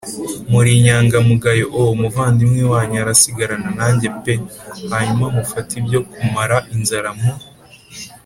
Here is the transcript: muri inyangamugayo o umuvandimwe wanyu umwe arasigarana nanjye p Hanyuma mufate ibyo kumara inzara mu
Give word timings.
muri 0.51 0.69
inyangamugayo 0.77 1.65
o 1.77 1.79
umuvandimwe 1.95 2.61
wanyu 2.71 2.95
umwe 2.95 3.03
arasigarana 3.03 3.69
nanjye 3.79 4.07
p 4.21 4.23
Hanyuma 4.91 5.25
mufate 5.35 5.71
ibyo 5.81 5.99
kumara 6.13 6.57
inzara 6.73 7.09
mu 7.19 7.31